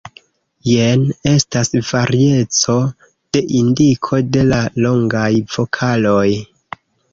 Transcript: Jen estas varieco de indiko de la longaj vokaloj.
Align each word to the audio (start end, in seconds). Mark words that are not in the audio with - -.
Jen 0.69 1.03
estas 1.31 1.69
varieco 1.89 2.79
de 3.37 3.45
indiko 3.61 4.21
de 4.39 4.49
la 4.49 4.65
longaj 4.87 5.29
vokaloj. 5.59 6.27